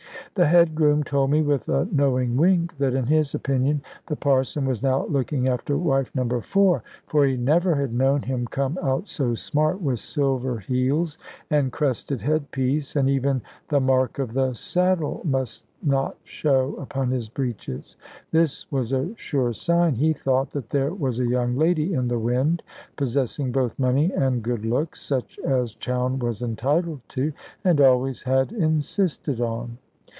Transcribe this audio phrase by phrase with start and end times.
[0.35, 4.63] The head groom told me, with a knowing wink, that in his opinion the Parson
[4.65, 6.39] was now looking after wife No.
[6.39, 11.17] 4, for he never had known him come out so smart with silver heels
[11.49, 17.11] and crested head piece, and even the mark of the saddle must not show upon
[17.11, 17.97] his breeches.
[18.31, 22.19] This was a sure sign, he thought, that there was a young lady in the
[22.19, 22.63] wind,
[22.95, 27.33] possessing both money and good looks, such as Chowne was entitled to,
[27.65, 29.77] and always had insisted on.